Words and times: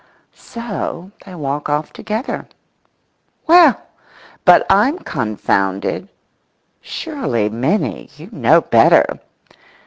So 0.33 1.11
they 1.23 1.35
walk 1.35 1.69
off 1.69 1.93
together. 1.93 2.47
Well, 3.45 3.79
but 4.45 4.65
I'm 4.67 4.97
confounded.… 4.97 6.07
Surely, 6.81 7.49
Minnie, 7.49 8.09
you 8.17 8.27
know 8.31 8.61
better! 8.61 9.19